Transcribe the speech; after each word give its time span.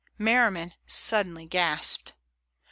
Merriman 0.17 0.73
suddenly 0.87 1.45
gasped. 1.45 2.13